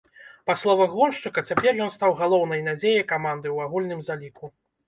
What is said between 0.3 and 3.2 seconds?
Па словах гоншчыка цяпер ён стаў галоўнай надзеяй